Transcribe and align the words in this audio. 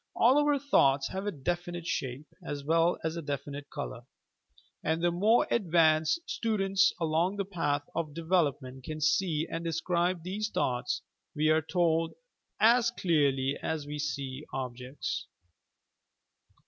All 0.15 0.39
our 0.39 0.57
thoughts 0.57 1.09
have 1.09 1.27
a 1.27 1.31
definite 1.31 1.85
shape 1.85 2.25
as 2.41 2.63
well 2.63 2.97
as 3.03 3.15
a 3.15 3.21
definite 3.21 3.69
colour, 3.69 4.01
and 4.83 4.99
tbe 5.03 5.13
more 5.13 5.45
advanced 5.51 6.21
stu 6.27 6.57
dents 6.57 6.91
along 6.99 7.35
the 7.35 7.45
Path 7.45 7.83
of 7.93 8.15
Development 8.15 8.83
can 8.83 8.99
see 8.99 9.47
and 9.47 9.63
de 9.63 9.71
scribe 9.71 10.23
these 10.23 10.49
thoughts, 10.49 11.03
we 11.35 11.49
are 11.49 11.61
told, 11.61 12.15
as 12.59 12.89
clearly 12.89 13.59
as 13.61 13.85
we 13.85 13.99
see 13.99 14.43
objects. 14.51 15.27